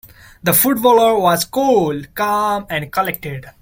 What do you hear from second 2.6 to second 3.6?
and collected.